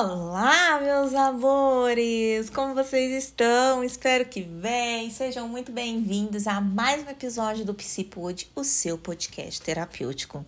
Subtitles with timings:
[0.00, 2.48] Olá, meus amores!
[2.50, 3.82] Como vocês estão?
[3.82, 5.10] Espero que bem.
[5.10, 10.46] Sejam muito bem-vindos a mais um episódio do Psipod, o seu podcast terapêutico.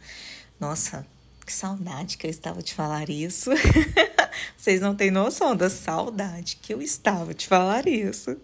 [0.61, 1.05] Nossa,
[1.45, 3.51] que saudade que eu estava de falar isso.
[4.57, 8.37] Vocês não têm noção da saudade que eu estava de falar isso.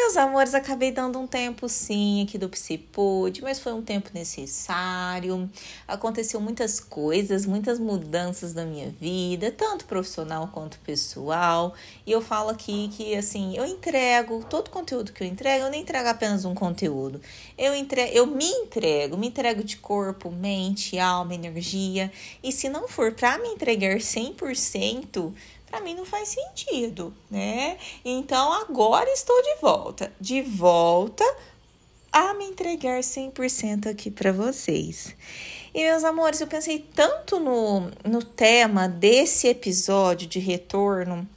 [0.00, 5.50] Meus amores, acabei dando um tempo sim aqui do Psipod, mas foi um tempo necessário.
[5.88, 11.74] Aconteceu muitas coisas, muitas mudanças na minha vida, tanto profissional quanto pessoal.
[12.06, 15.70] E eu falo aqui que assim, eu entrego todo o conteúdo que eu entrego, eu
[15.70, 17.20] nem entrego apenas um conteúdo.
[17.58, 22.10] Eu entrego, eu me entrego, me entrego de corpo, mente, alma, energia.
[22.42, 24.87] E se não for para me entregar 100%,
[25.70, 27.76] para mim não faz sentido, né?
[28.04, 31.24] Então agora estou de volta, de volta
[32.10, 35.14] a me entregar 100% aqui para vocês.
[35.74, 41.28] E meus amores, eu pensei tanto no, no tema desse episódio de retorno,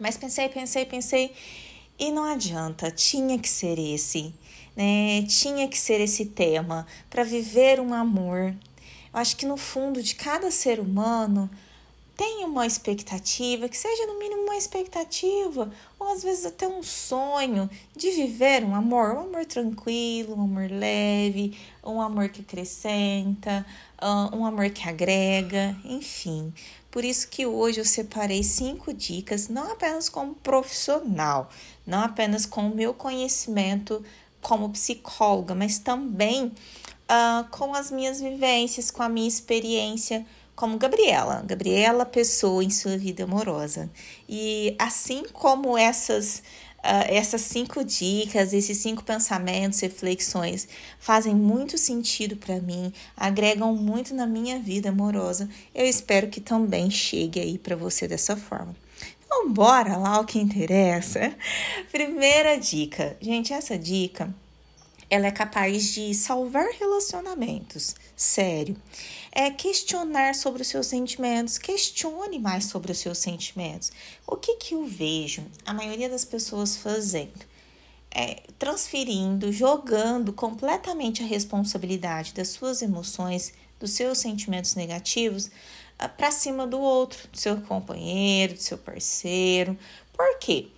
[0.00, 1.32] mas pensei, pensei, pensei,
[1.98, 4.34] e não adianta, tinha que ser esse,
[4.74, 5.22] né?
[5.28, 8.54] Tinha que ser esse tema para viver um amor.
[9.12, 11.48] Eu acho que no fundo de cada ser humano
[12.20, 17.70] tenha uma expectativa, que seja no mínimo uma expectativa, ou às vezes até um sonho
[17.96, 23.64] de viver um amor, um amor tranquilo, um amor leve, um amor que acrescenta,
[23.96, 26.52] ah, um amor que agrega, enfim.
[26.90, 31.48] Por isso que hoje eu separei cinco dicas, não apenas como profissional,
[31.86, 34.04] não apenas com o meu conhecimento
[34.42, 36.52] como psicóloga, mas também
[37.10, 40.26] uh, com as minhas vivências, com a minha experiência
[40.60, 43.90] como Gabriela, Gabriela Pessoa em sua vida amorosa.
[44.28, 46.42] E assim como essas
[46.82, 50.66] Uh, essas cinco dicas, esses cinco pensamentos, reflexões
[50.98, 55.46] fazem muito sentido para mim, agregam muito na minha vida amorosa.
[55.74, 58.74] Eu espero que também chegue aí para você dessa forma.
[59.22, 61.36] Então, bora lá o que interessa.
[61.92, 64.34] Primeira dica, gente, essa dica
[65.10, 67.96] ela é capaz de salvar relacionamentos.
[68.16, 68.76] Sério.
[69.32, 71.58] É questionar sobre os seus sentimentos.
[71.58, 73.92] Questione mais sobre os seus sentimentos.
[74.26, 77.48] O que, que eu vejo a maioria das pessoas fazendo?
[78.10, 85.48] É, transferindo, jogando completamente a responsabilidade das suas emoções, dos seus sentimentos negativos
[85.96, 89.78] ah, para cima do outro, do seu companheiro, do seu parceiro.
[90.12, 90.68] Por quê?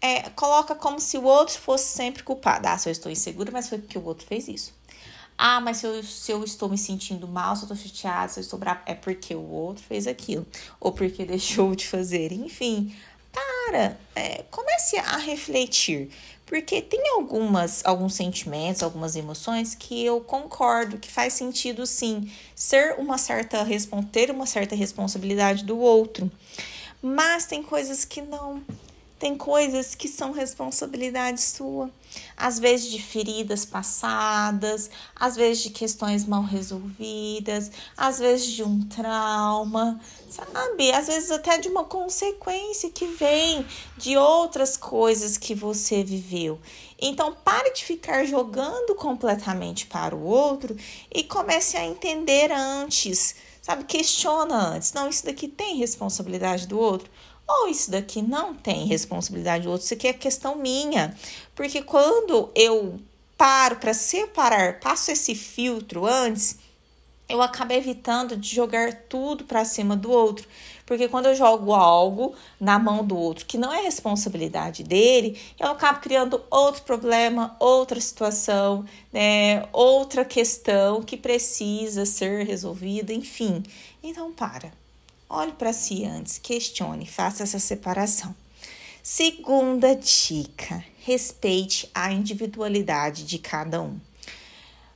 [0.00, 2.66] é, coloca como se o outro fosse sempre culpado.
[2.66, 4.77] Ah, eu estou insegura, mas foi porque o outro fez isso.
[5.40, 8.40] Ah, mas se eu, se eu estou me sentindo mal, se eu estou chateada, se
[8.40, 10.44] eu estou brava, é porque o outro fez aquilo.
[10.80, 12.32] Ou porque deixou de fazer.
[12.32, 12.92] Enfim,
[13.32, 13.96] para.
[14.16, 16.10] É, comece a refletir.
[16.44, 22.98] Porque tem algumas, alguns sentimentos, algumas emoções que eu concordo que faz sentido sim ser
[22.98, 23.64] uma certa
[24.10, 26.28] ter uma certa responsabilidade do outro.
[27.02, 28.62] Mas tem coisas que não.
[29.18, 31.90] Tem coisas que são responsabilidade sua,
[32.36, 38.80] às vezes de feridas passadas, às vezes de questões mal resolvidas, às vezes de um
[38.82, 40.92] trauma, sabe?
[40.92, 46.60] Às vezes até de uma consequência que vem de outras coisas que você viveu.
[46.96, 50.76] Então, pare de ficar jogando completamente para o outro
[51.12, 53.82] e comece a entender antes, sabe?
[53.82, 54.92] Questiona antes.
[54.92, 57.10] Não, isso daqui tem responsabilidade do outro
[57.48, 61.16] ou isso daqui não tem responsabilidade do outro, isso aqui é questão minha.
[61.54, 63.00] Porque quando eu
[63.38, 66.58] paro para separar, passo esse filtro antes,
[67.28, 70.46] eu acabo evitando de jogar tudo para cima do outro.
[70.84, 75.68] Porque quando eu jogo algo na mão do outro que não é responsabilidade dele, eu
[75.68, 83.62] acabo criando outro problema, outra situação, né, outra questão que precisa ser resolvida, enfim.
[84.02, 84.72] Então para.
[85.30, 88.34] Olhe para si antes, questione, faça essa separação.
[89.02, 94.00] Segunda dica: respeite a individualidade de cada um.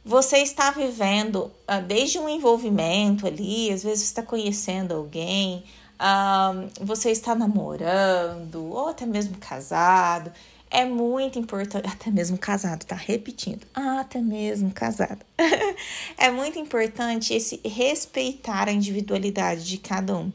[0.04, 5.65] Você está vivendo uh, desde um envolvimento ali, às vezes está conhecendo alguém,
[6.01, 10.33] uh, você está namorando, ou até mesmo casado,
[10.72, 15.21] é muito importante, até mesmo casado, tá repetindo, até mesmo casado.
[16.16, 20.33] é muito importante esse respeitar a individualidade de cada um.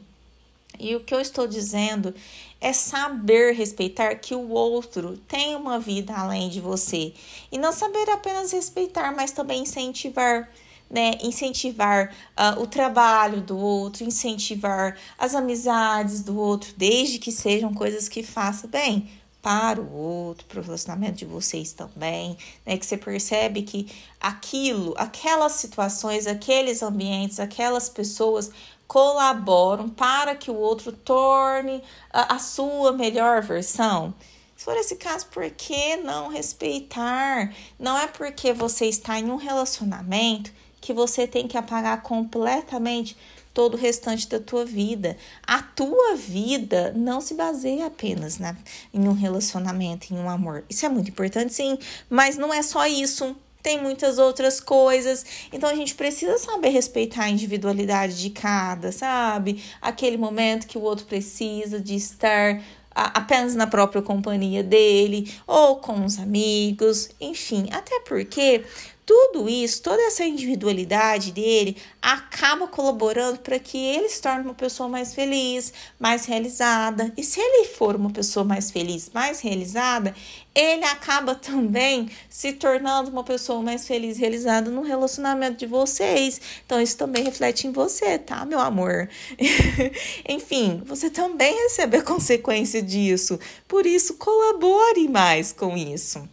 [0.78, 2.14] E o que eu estou dizendo
[2.60, 7.12] é saber respeitar que o outro tem uma vida além de você.
[7.50, 10.48] E não saber apenas respeitar, mas também incentivar.
[10.90, 17.74] Né, incentivar uh, o trabalho do outro, incentivar as amizades do outro, desde que sejam
[17.74, 19.06] coisas que façam bem
[19.48, 22.36] para o outro, para o relacionamento de vocês também,
[22.66, 22.76] né?
[22.76, 23.90] Que você percebe que
[24.20, 28.50] aquilo, aquelas situações, aqueles ambientes, aquelas pessoas
[28.86, 34.12] colaboram para que o outro torne a, a sua melhor versão.
[34.54, 37.50] Se for esse caso, por que não respeitar?
[37.78, 43.16] Não é porque você está em um relacionamento que você tem que apagar completamente
[43.58, 45.16] todo o restante da tua vida.
[45.44, 48.54] A tua vida não se baseia apenas na,
[48.94, 50.62] em um relacionamento, em um amor.
[50.70, 51.76] Isso é muito importante, sim,
[52.08, 53.34] mas não é só isso.
[53.60, 55.26] Tem muitas outras coisas.
[55.52, 59.60] Então a gente precisa saber respeitar a individualidade de cada, sabe?
[59.82, 62.62] Aquele momento que o outro precisa de estar
[62.94, 68.62] apenas na própria companhia dele ou com os amigos, enfim, até porque
[69.08, 74.86] tudo isso, toda essa individualidade dele acaba colaborando para que ele se torne uma pessoa
[74.86, 77.10] mais feliz, mais realizada.
[77.16, 80.14] E se ele for uma pessoa mais feliz, mais realizada,
[80.54, 86.38] ele acaba também se tornando uma pessoa mais feliz, realizada no relacionamento de vocês.
[86.66, 89.08] Então isso também reflete em você, tá, meu amor?
[90.28, 93.40] Enfim, você também recebe a consequência disso.
[93.66, 96.28] Por isso, colabore mais com isso.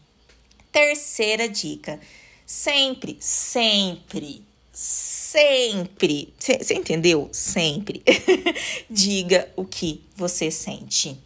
[0.74, 2.02] Terceira dica
[2.46, 6.34] Sempre, sempre, sempre.
[6.38, 7.28] Você entendeu?
[7.32, 8.04] Sempre.
[8.90, 11.18] Diga o que você sente.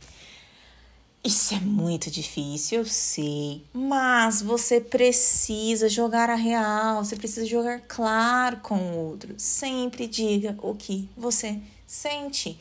[1.21, 7.81] Isso é muito difícil, eu sei, mas você precisa jogar a real, você precisa jogar
[7.81, 9.35] claro com o outro.
[9.37, 12.57] Sempre diga o que você sente.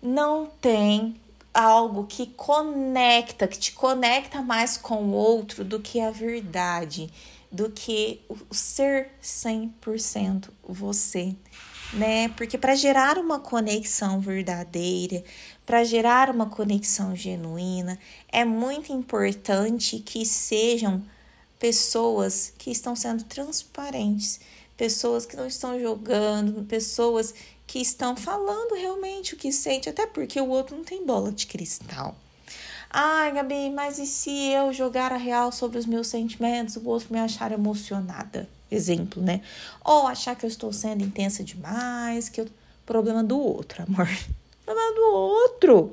[0.00, 1.16] Não tem
[1.52, 7.10] algo que conecta, que te conecta mais com o outro do que a verdade
[7.50, 11.34] do que o ser 100% você,
[11.92, 12.28] né?
[12.30, 15.24] Porque para gerar uma conexão verdadeira,
[15.66, 17.98] para gerar uma conexão genuína,
[18.30, 21.02] é muito importante que sejam
[21.58, 24.40] pessoas que estão sendo transparentes,
[24.76, 27.34] pessoas que não estão jogando, pessoas
[27.66, 31.46] que estão falando realmente o que sente, até porque o outro não tem bola de
[31.46, 32.16] cristal.
[32.92, 37.12] Ai, Gabi, mas e se eu jogar a real sobre os meus sentimentos, o outro
[37.12, 38.48] me achar emocionada?
[38.68, 39.42] Exemplo, né?
[39.84, 42.48] Ou achar que eu estou sendo intensa demais, que eu.
[42.84, 44.08] Problema do outro, amor.
[44.66, 45.92] Problema do outro.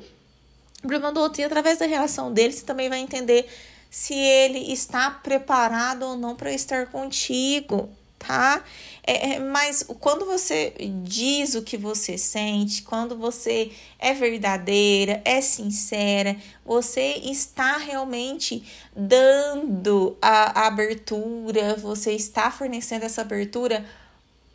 [0.81, 1.41] Problema do outro.
[1.41, 3.47] E através da reação dele, você também vai entender
[3.89, 7.89] se ele está preparado ou não para estar contigo
[8.19, 8.64] tá?
[9.06, 10.74] É, é, mas quando você
[11.04, 16.36] diz o que você sente, quando você é verdadeira, é sincera,
[16.66, 18.64] você está realmente
[18.96, 23.86] dando a, a abertura, você está fornecendo essa abertura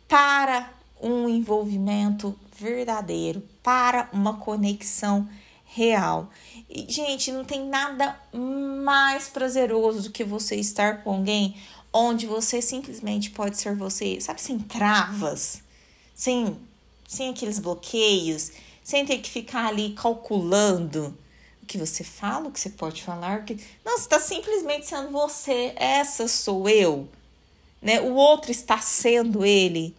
[0.07, 0.71] para
[1.01, 5.27] um envolvimento verdadeiro, para uma conexão
[5.65, 6.29] real.
[6.69, 11.55] E, gente, não tem nada mais prazeroso do que você estar com alguém
[11.93, 15.61] onde você simplesmente pode ser você, sabe, sem travas,
[16.15, 16.57] sem,
[17.07, 18.51] sem aqueles bloqueios,
[18.83, 21.15] sem ter que ficar ali calculando
[21.61, 23.57] o que você fala, o que você pode falar, o que...
[23.85, 27.07] não, você está simplesmente sendo você, essa sou eu,
[27.81, 28.01] né?
[28.01, 29.95] O outro está sendo ele.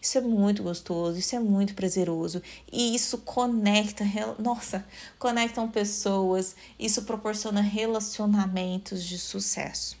[0.00, 2.40] Isso é muito gostoso, isso é muito prazeroso
[2.72, 4.04] e isso conecta,
[4.38, 4.86] nossa,
[5.18, 9.97] conectam pessoas, isso proporciona relacionamentos de sucesso.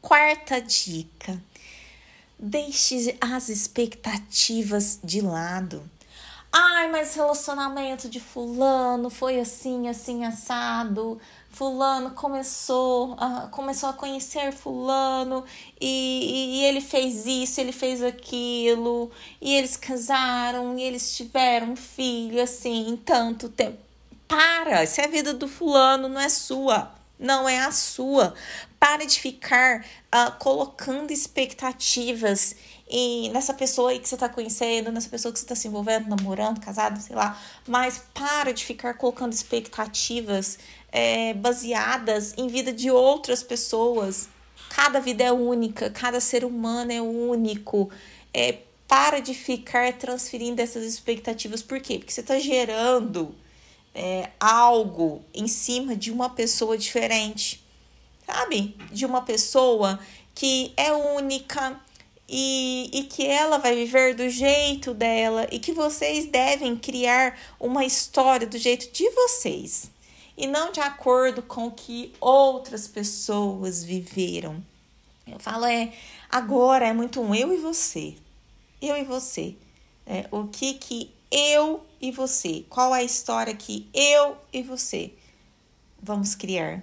[0.00, 1.42] Quarta dica:
[2.38, 5.88] deixe as expectativas de lado.
[6.56, 11.20] Ai, mas relacionamento de fulano foi assim, assim assado.
[11.50, 15.44] Fulano começou a, começou a conhecer fulano
[15.80, 21.76] e, e ele fez isso, ele fez aquilo, e eles casaram e eles tiveram um
[21.76, 23.78] filho assim em tanto tempo.
[24.28, 28.34] Para, se é a vida do fulano, não é sua não é a sua.
[28.84, 32.54] Pare de ficar uh, colocando expectativas
[32.86, 36.06] em, nessa pessoa aí que você está conhecendo, nessa pessoa que você está se envolvendo,
[36.06, 37.40] namorando, casado, sei lá.
[37.66, 40.58] Mas para de ficar colocando expectativas
[40.92, 44.28] é, baseadas em vida de outras pessoas.
[44.68, 47.88] Cada vida é única, cada ser humano é único.
[48.34, 51.62] É, para de ficar transferindo essas expectativas.
[51.62, 51.98] Por quê?
[51.98, 53.34] Porque você está gerando
[53.94, 57.63] é, algo em cima de uma pessoa diferente,
[58.26, 58.76] sabe?
[58.90, 59.98] De uma pessoa
[60.34, 61.80] que é única
[62.28, 67.84] e, e que ela vai viver do jeito dela e que vocês devem criar uma
[67.84, 69.90] história do jeito de vocês
[70.36, 74.62] e não de acordo com o que outras pessoas viveram.
[75.26, 75.92] Eu falo é
[76.30, 78.14] agora é muito um eu e você,
[78.80, 79.54] eu e você.
[80.06, 82.64] É, o que que eu e você?
[82.68, 85.14] Qual é a história que eu e você
[86.02, 86.82] vamos criar?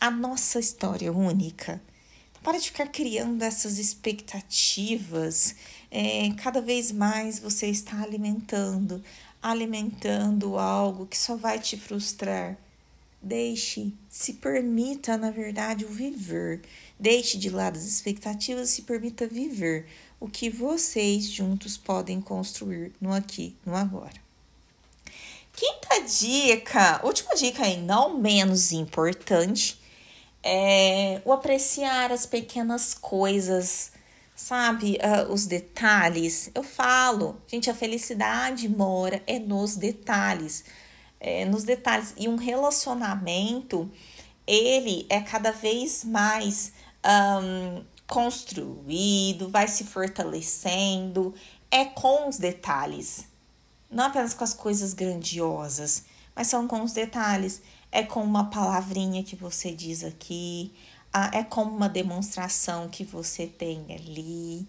[0.00, 1.78] A nossa história única.
[2.42, 5.54] Para de ficar criando essas expectativas.
[5.90, 9.04] É, cada vez mais você está alimentando,
[9.42, 12.56] alimentando algo que só vai te frustrar.
[13.20, 16.62] Deixe, se permita, na verdade, o viver.
[16.98, 19.86] Deixe de lado as expectativas e se permita viver
[20.18, 24.18] o que vocês juntos podem construir no aqui, no agora.
[25.52, 29.79] Quinta dica, última dica aí, não menos importante,
[30.42, 33.92] é o apreciar as pequenas coisas,
[34.34, 34.98] sabe?
[34.98, 36.50] Uh, os detalhes.
[36.54, 40.64] Eu falo, gente, a felicidade mora é nos detalhes.
[41.18, 42.14] É, nos detalhes.
[42.16, 43.90] E um relacionamento,
[44.46, 46.72] ele é cada vez mais
[47.04, 51.34] um, construído, vai se fortalecendo,
[51.70, 53.30] é com os detalhes
[53.90, 56.04] não apenas com as coisas grandiosas,
[56.34, 57.60] mas são com os detalhes.
[57.92, 60.72] É com uma palavrinha que você diz aqui,
[61.32, 64.66] é com uma demonstração que você tem ali.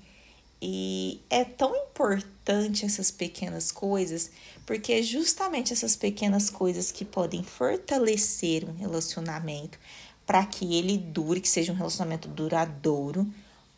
[0.63, 4.29] E é tão importante essas pequenas coisas,
[4.65, 9.79] porque é justamente essas pequenas coisas que podem fortalecer um relacionamento
[10.25, 13.27] para que ele dure, que seja um relacionamento duradouro,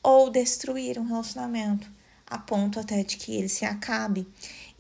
[0.02, 1.90] ou destruir um relacionamento
[2.28, 4.28] a ponto até de que ele se acabe.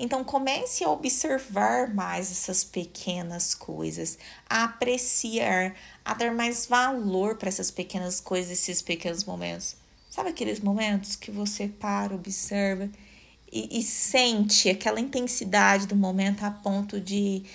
[0.04, 4.18] Então comece a observar mais essas pequenas coisas,
[4.50, 9.78] a apreciar, a dar mais valor para essas pequenas coisas, esses pequenos momentos.
[10.10, 12.90] Sabe aqueles momentos que você para, observa
[13.50, 17.46] e, e sente aquela intensidade do momento a ponto de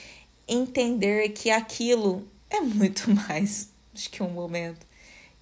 [0.49, 4.87] entender que aquilo é muito mais do que um momento,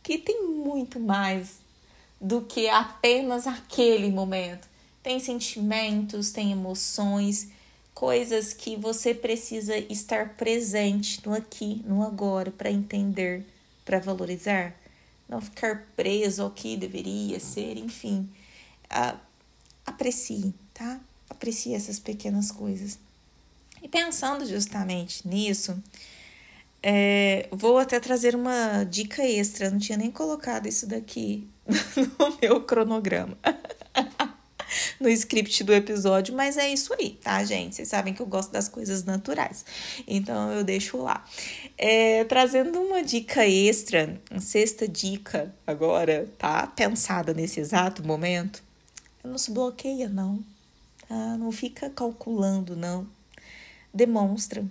[0.03, 1.61] que tem muito mais
[2.21, 4.67] do que apenas aquele momento
[5.07, 7.47] tem sentimentos, tem emoções,
[7.95, 13.47] coisas que você precisa estar presente no aqui, no agora, para entender,
[13.85, 14.75] para valorizar.
[15.29, 18.29] Não ficar preso ao que deveria ser, enfim.
[18.87, 19.17] Uh,
[19.87, 20.99] aprecie, tá?
[21.31, 22.99] Aprecie essas pequenas coisas.
[23.81, 25.81] E pensando justamente nisso,
[26.83, 29.71] é, vou até trazer uma dica extra.
[29.71, 31.47] Não tinha nem colocado isso daqui
[32.19, 33.39] no meu cronograma.
[35.01, 37.77] no script do episódio, mas é isso aí, tá, gente?
[37.77, 39.65] Vocês sabem que eu gosto das coisas naturais,
[40.07, 41.25] então eu deixo lá.
[41.77, 46.67] É, trazendo uma dica extra, uma sexta dica agora, tá?
[46.67, 48.63] Pensada nesse exato momento.
[49.25, 50.43] Não se bloqueia, não.
[51.09, 51.37] Tá?
[51.37, 53.07] Não fica calculando, não.
[53.93, 54.65] Demonstra.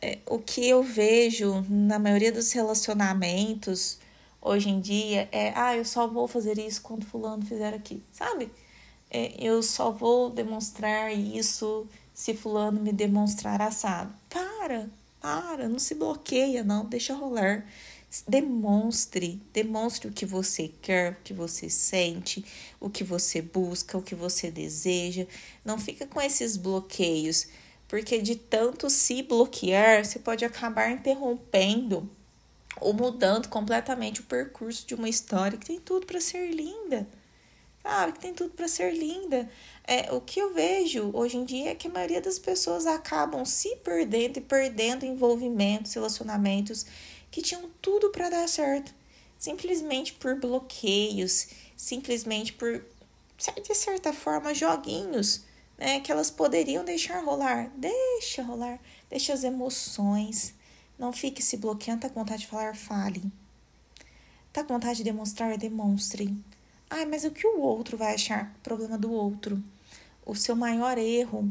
[0.00, 3.98] É, o que eu vejo na maioria dos relacionamentos
[4.40, 8.50] hoje em dia é, ah, eu só vou fazer isso quando fulano fizer aqui, sabe?
[9.14, 14.10] É, eu só vou demonstrar isso se fulano me demonstrar assado.
[14.30, 14.88] Para,
[15.20, 17.66] para, não se bloqueia, não, deixa rolar.
[18.26, 22.42] Demonstre, demonstre o que você quer, o que você sente,
[22.80, 25.26] o que você busca, o que você deseja.
[25.62, 27.48] Não fica com esses bloqueios,
[27.88, 32.08] porque de tanto se bloquear, você pode acabar interrompendo
[32.80, 37.06] ou mudando completamente o percurso de uma história que tem tudo para ser linda
[37.82, 38.12] sabe?
[38.12, 39.50] Que tem tudo para ser linda.
[39.84, 43.44] É, o que eu vejo hoje em dia é que a maioria das pessoas acabam
[43.44, 46.86] se perdendo e perdendo envolvimentos, relacionamentos
[47.30, 48.94] que tinham tudo para dar certo,
[49.38, 52.84] simplesmente por bloqueios, simplesmente por,
[53.36, 55.42] de certa forma, joguinhos,
[55.78, 56.00] né?
[56.00, 57.72] Que elas poderiam deixar rolar.
[57.76, 58.78] Deixa rolar,
[59.10, 60.54] deixa as emoções.
[60.98, 63.22] Não fique se bloqueando, tá com vontade de falar, fale.
[64.52, 66.36] Tá com vontade de demonstrar, demonstre.
[66.94, 68.54] Ai, mas o que o outro vai achar?
[68.62, 69.64] Problema do outro.
[70.26, 71.50] O seu maior erro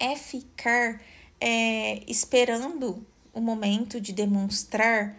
[0.00, 1.02] é ficar
[1.38, 5.14] é, esperando o momento de demonstrar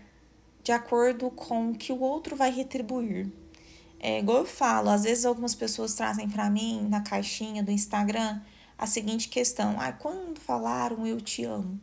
[0.64, 3.32] de acordo com o que o outro vai retribuir.
[4.00, 8.42] É, igual eu falo, às vezes algumas pessoas trazem para mim na caixinha do Instagram
[8.80, 11.80] a seguinte questão: ah, quando falaram eu te amo?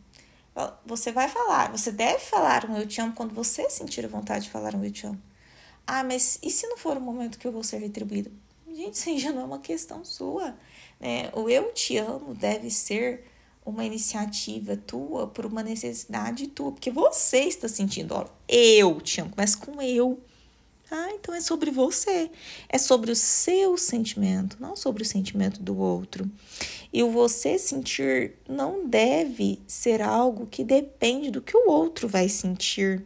[0.84, 4.50] Você vai falar, você deve falar um eu te amo quando você sentir vontade de
[4.50, 5.22] falar um eu te amo.
[5.86, 8.30] Ah, mas e se não for o momento que eu vou ser retribuída?
[8.74, 10.56] Gente, isso já não é uma questão sua.
[11.00, 11.30] Né?
[11.32, 13.24] O eu te amo deve ser
[13.64, 19.30] uma iniciativa tua por uma necessidade tua, porque você está sentindo, ó, eu te amo,
[19.30, 20.20] começa com eu.
[20.90, 22.30] Ah, então é sobre você,
[22.68, 26.30] é sobre o seu sentimento, não sobre o sentimento do outro.
[26.92, 32.28] E o você sentir não deve ser algo que depende do que o outro vai
[32.28, 33.04] sentir.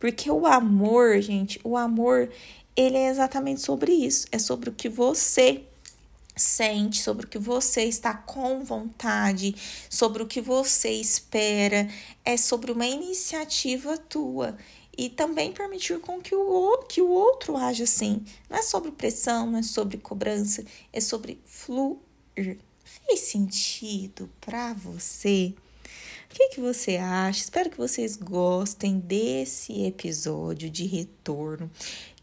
[0.00, 2.28] Porque o amor, gente, o amor,
[2.74, 4.26] ele é exatamente sobre isso.
[4.32, 5.62] É sobre o que você
[6.34, 9.54] sente, sobre o que você está com vontade,
[9.88, 11.88] sobre o que você espera,
[12.24, 14.56] é sobre uma iniciativa tua.
[14.96, 18.24] E também permitir com que o, que o outro haja assim.
[18.48, 22.58] Não é sobre pressão, não é sobre cobrança, é sobre fluir.
[22.84, 25.54] Fez sentido para você?
[26.30, 27.40] O que, que você acha?
[27.40, 31.70] Espero que vocês gostem desse episódio de retorno.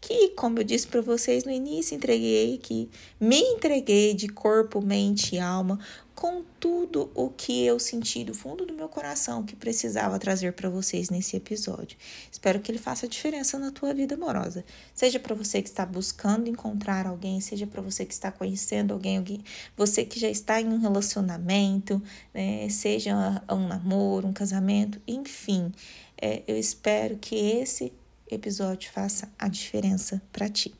[0.00, 2.88] Que, como eu disse para vocês no início, entreguei que
[3.20, 5.78] me entreguei de corpo, mente e alma
[6.20, 10.68] com tudo o que eu senti do fundo do meu coração que precisava trazer para
[10.68, 11.96] vocês nesse episódio.
[12.30, 14.62] Espero que ele faça diferença na tua vida amorosa.
[14.92, 19.16] Seja para você que está buscando encontrar alguém, seja para você que está conhecendo alguém,
[19.16, 19.42] alguém,
[19.74, 22.02] você que já está em um relacionamento,
[22.34, 25.72] né, seja um namoro, um casamento, enfim.
[26.20, 27.94] É, eu espero que esse
[28.34, 30.74] episódio faça a diferença para ti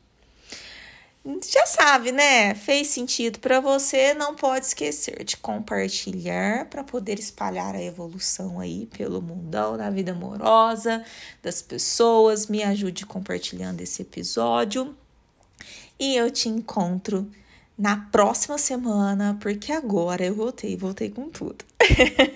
[1.23, 2.55] já sabe, né?
[2.55, 8.87] Fez sentido para você, não pode esquecer de compartilhar para poder espalhar a evolução aí
[8.87, 11.05] pelo mundão, na vida amorosa
[11.43, 12.47] das pessoas.
[12.47, 14.95] Me ajude compartilhando esse episódio.
[15.99, 17.29] E eu te encontro
[17.77, 21.63] na próxima semana, porque agora eu voltei, voltei com tudo.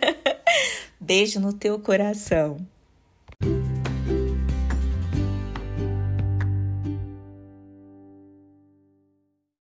[1.01, 2.74] Beijo no teu coração.